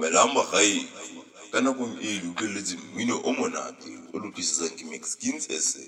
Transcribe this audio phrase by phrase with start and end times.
[0.00, 0.88] dumelang bagae
[1.52, 5.80] ka nakong e le utlweletse mmino o monate o lokisetsang ke maxkins sa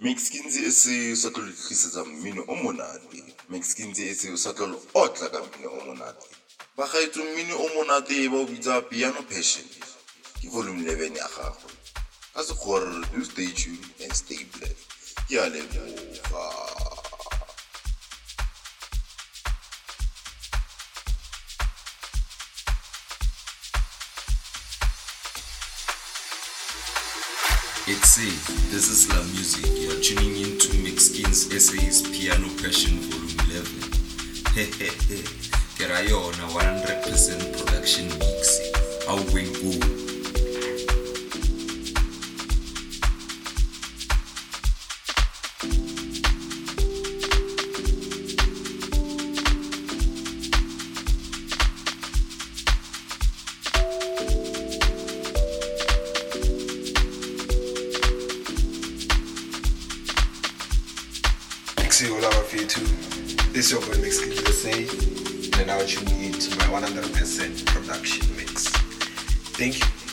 [0.00, 3.20] maxkins sa o sa tlo le tlisetsa mmino o monate.
[3.52, 6.24] Maxkins sa o sa tlo otla ka mmino o monate.
[6.72, 9.68] Bagaetso mmino o monate ba o bitsa piano passion
[10.40, 11.68] ke volume 11 ya gagwe.
[12.32, 14.76] Ka sekgore do stay tuned and stay black
[15.28, 16.83] ke a leboga
[28.04, 29.64] This is La Music.
[29.80, 33.64] You're tuning in to Mixkins SA's Piano Passion Volume 11.
[34.52, 35.24] Hehehe.
[35.78, 38.60] Kerayona 100% production mix.
[39.32, 40.03] We
[64.14, 68.36] This is your boy Mix Kid USA, and now tuning in to my 100% production
[68.36, 68.68] mix.
[69.56, 70.03] Thank you.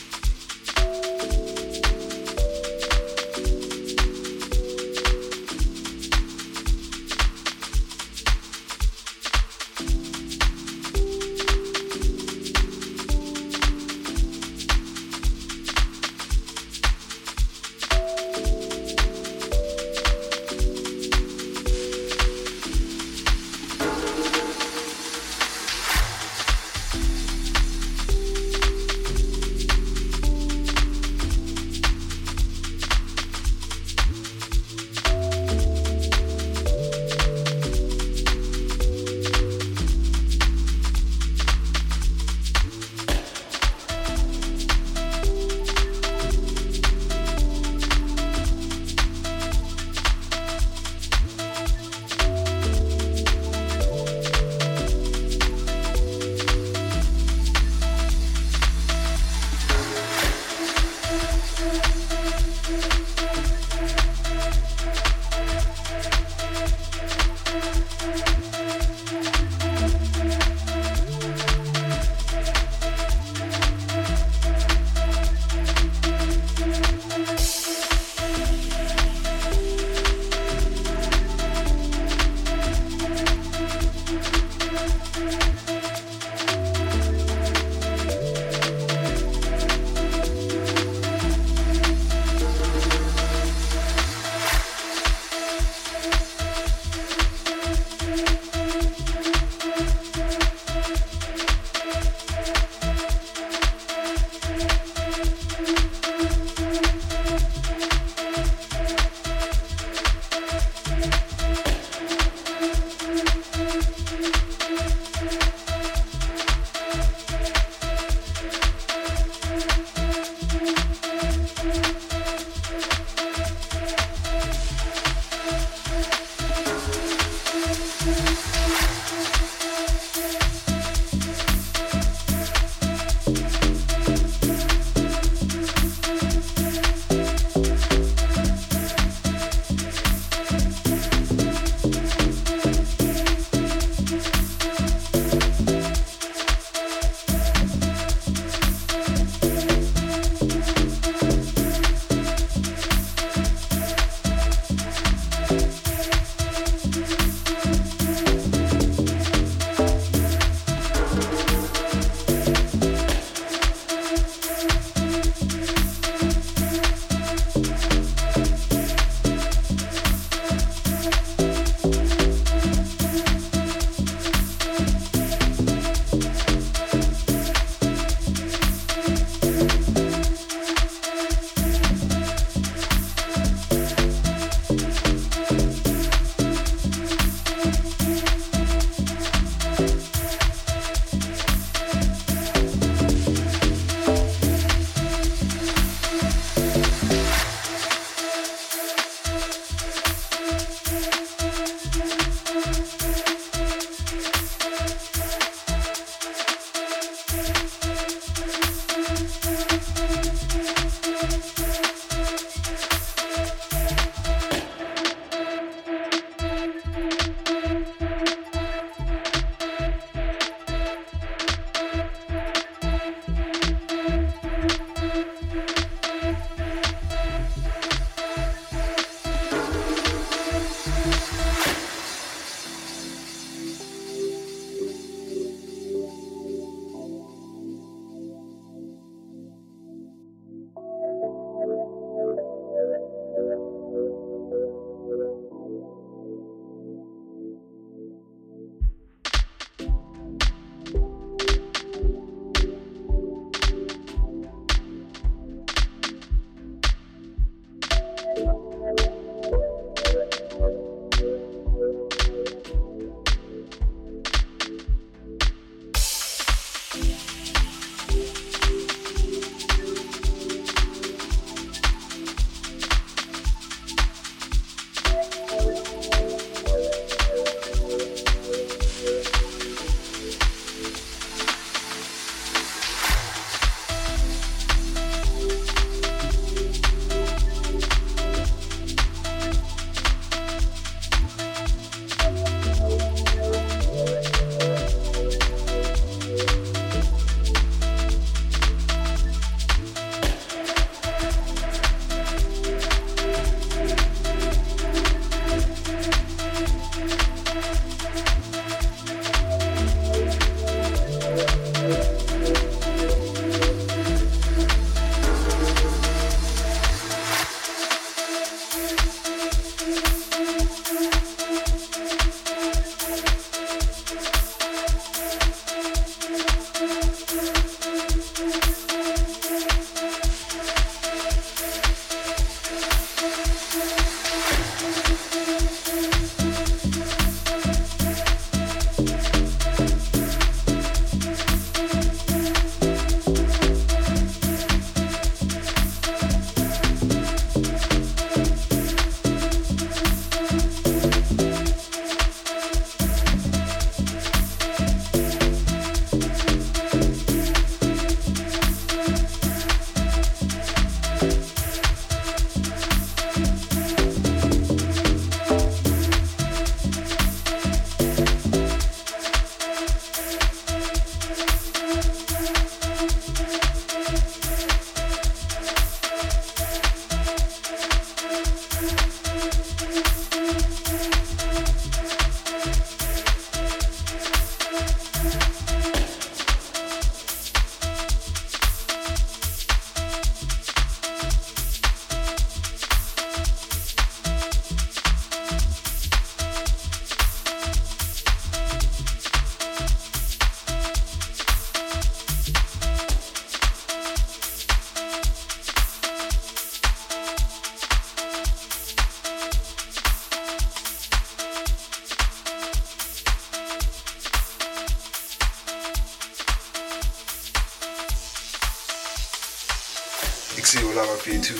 [420.56, 421.54] Ikusiyo lava you too.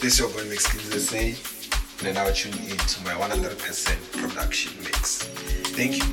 [0.00, 2.06] This is your boy Mixkins SA.
[2.06, 5.22] And now tune in to my 100% production mix.
[5.76, 6.04] Thank you.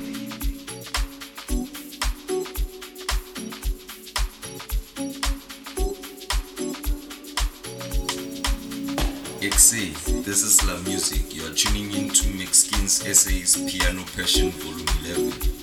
[9.41, 11.33] XA, this is La Music.
[11.35, 15.53] You are tuning in to Mixkins SA's Piano Passion Volume 11.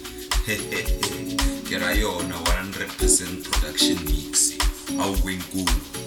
[1.64, 4.58] Get on a 100% production mix.
[4.98, 5.64] Au wengu.
[5.64, 5.99] ke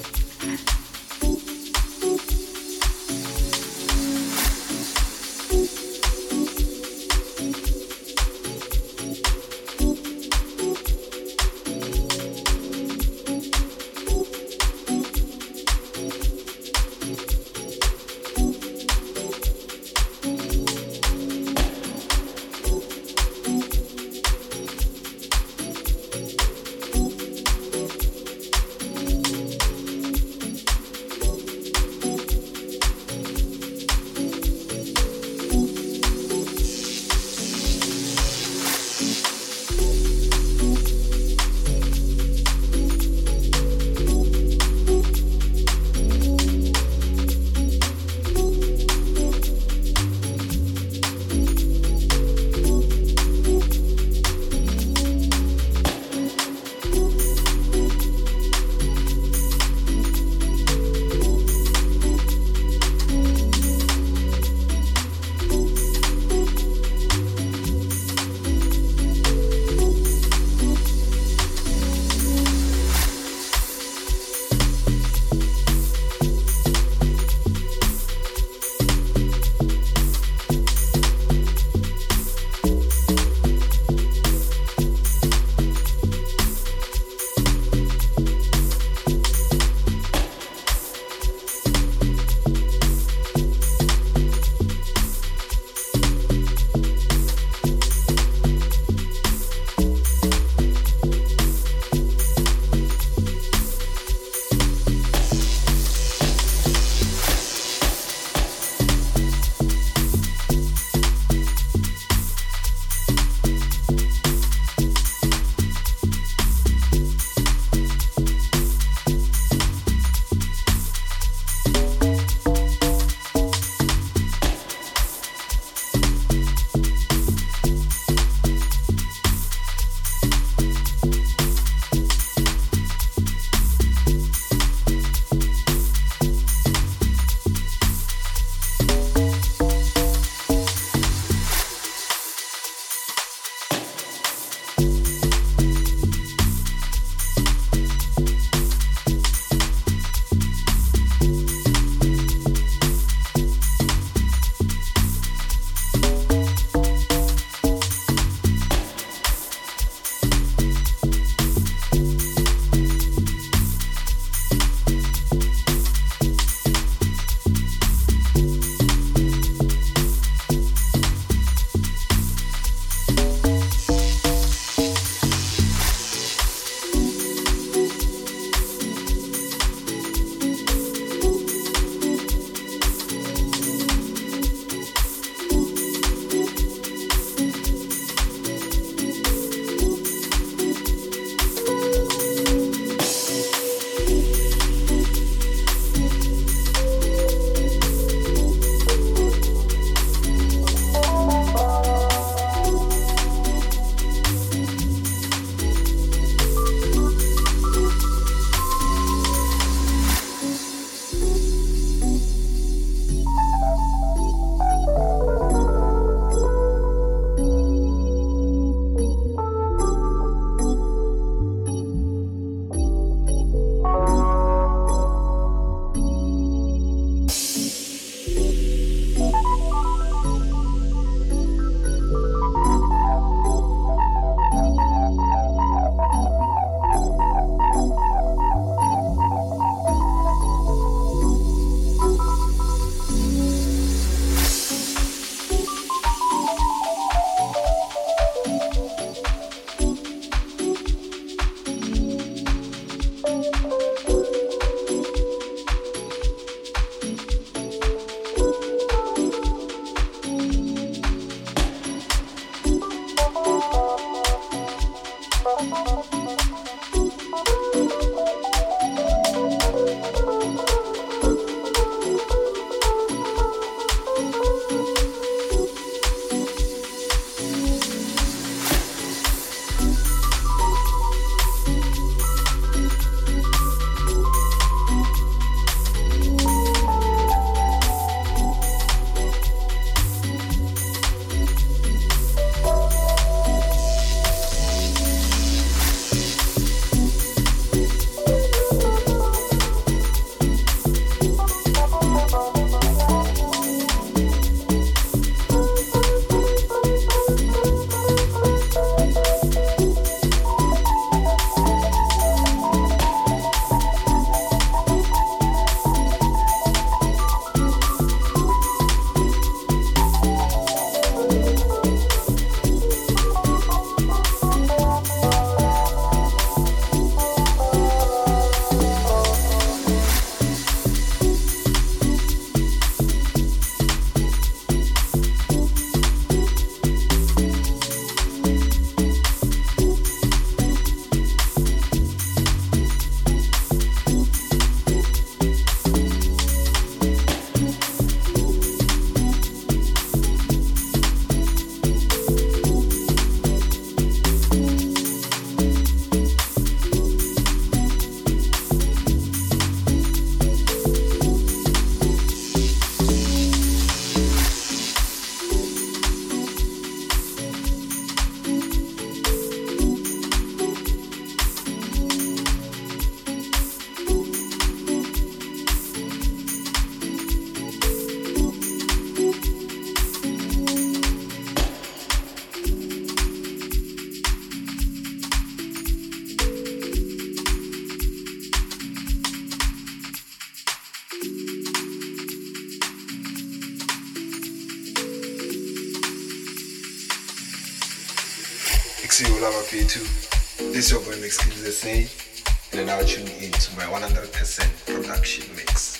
[399.13, 400.74] Xero Lava P2.
[400.74, 405.98] This is your boy Mixkins SA, and now tune in to my 100% production mix.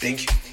[0.00, 0.45] Thank you.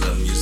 [0.00, 0.39] love music.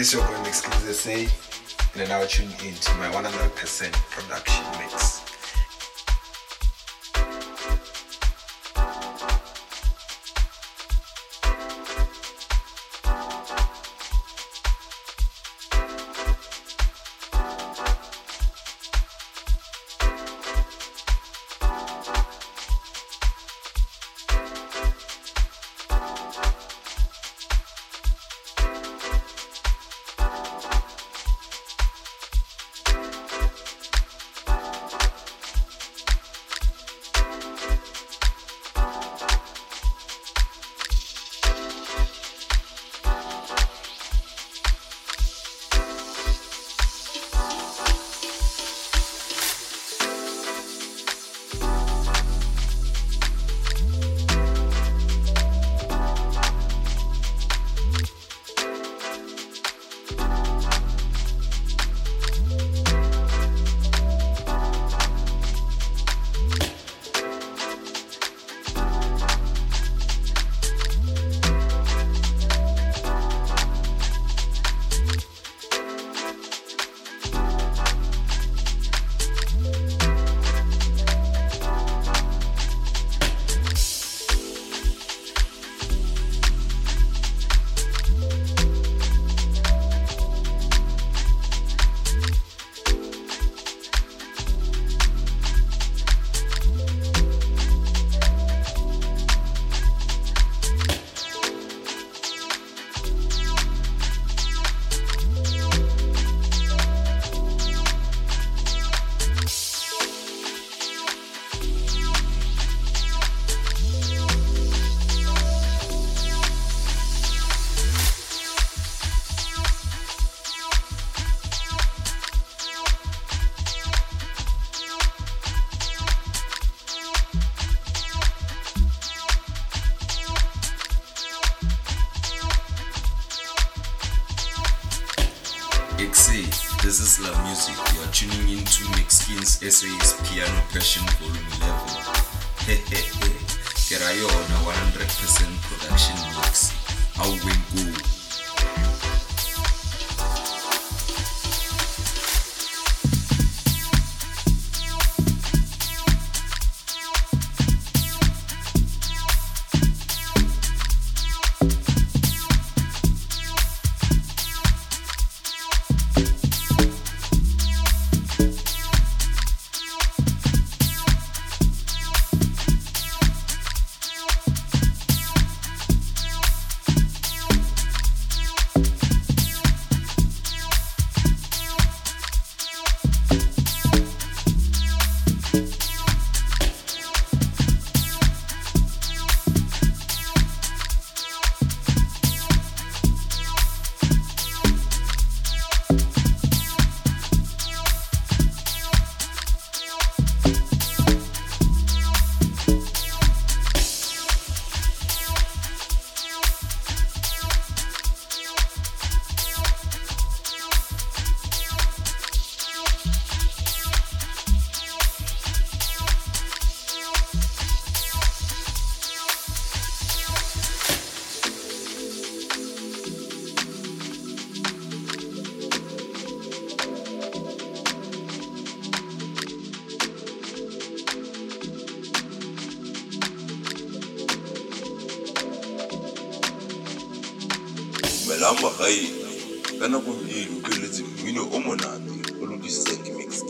[0.00, 1.10] This your boy Mix Kings SA,
[2.00, 5.29] and now tune in to my 100% production mix.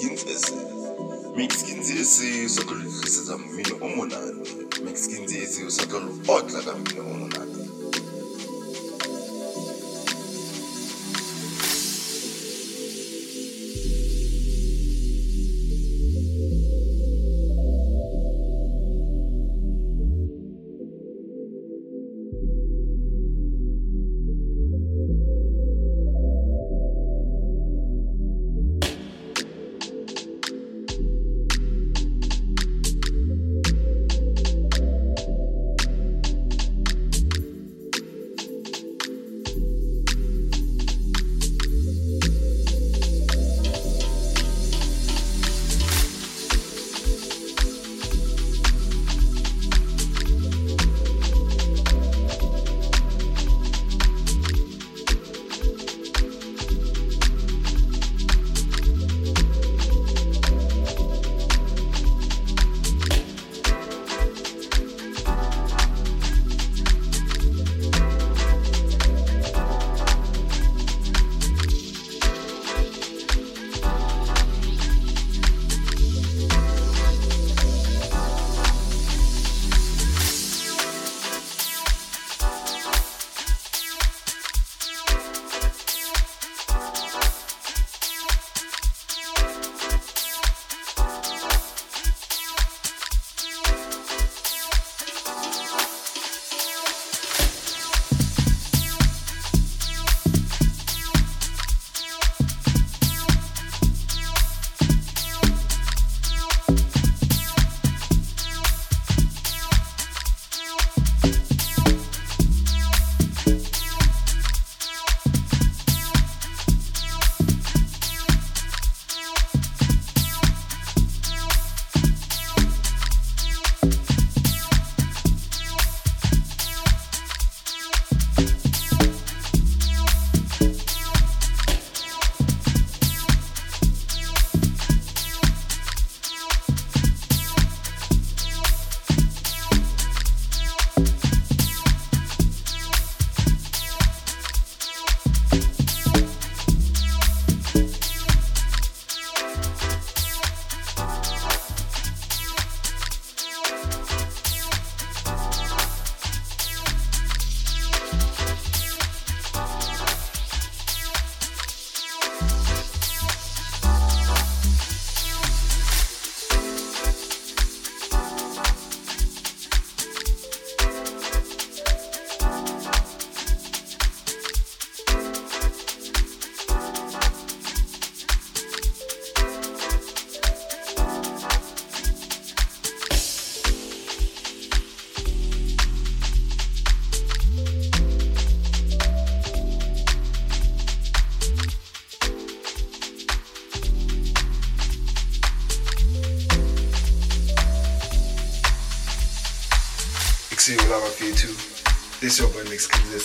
[0.01, 0.55] nginceze
[1.37, 4.41] mixkinzi isizwe kalu nginceze mina omunani
[4.85, 6.11] mixkinzi isizwe kalu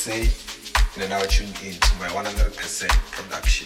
[0.06, 3.65] Mixkins SA, and then now tune in to my 100% production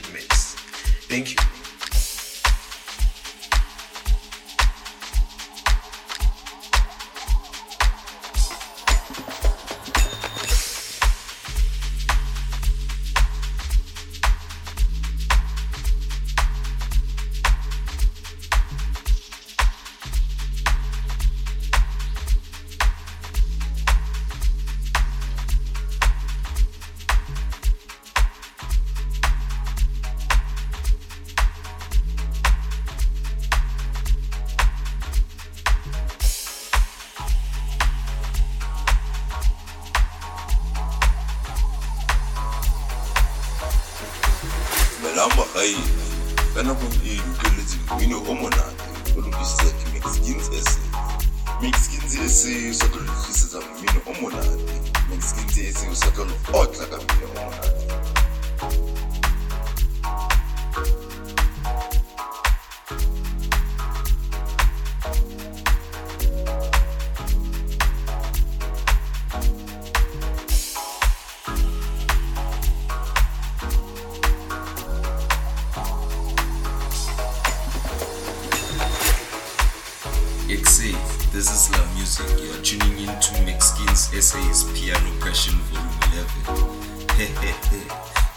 [81.32, 82.28] this is La Music.
[82.42, 86.00] You are tuning in to Mixkins SA's Piano Passion Volume
[86.46, 87.10] 11.
[87.18, 87.82] Hehehe,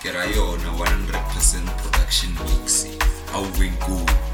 [0.02, 2.86] ke ra yona 100% production mix.
[3.32, 4.31] Aweng go.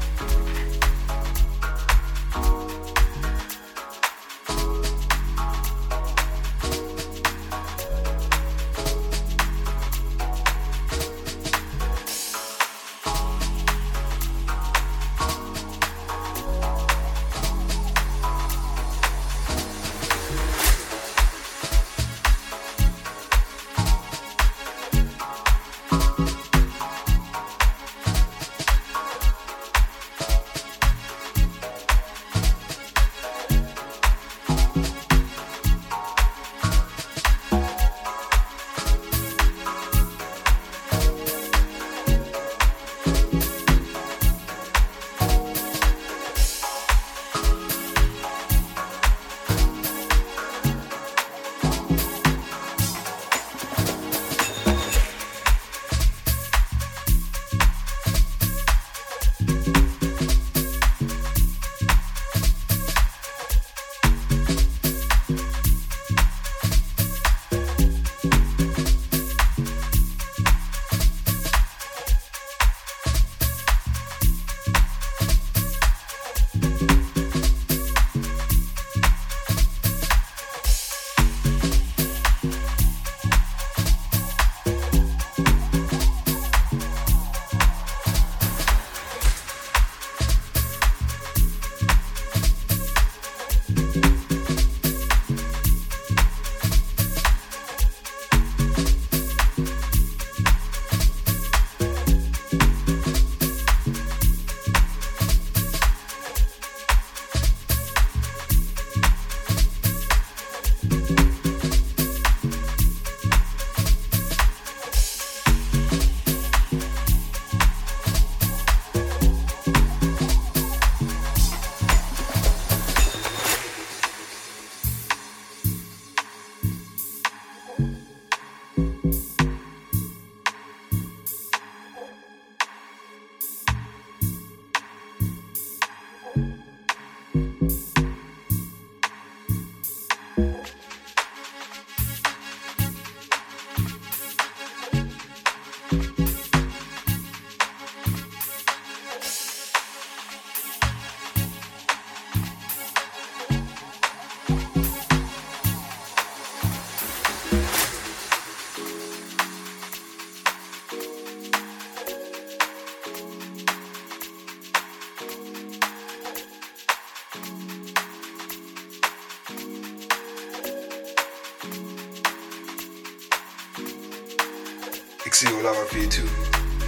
[175.99, 176.29] For you.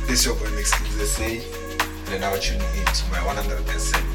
[0.07, 4.10] This your boy Mixkins SA, and then now tune in to my 100%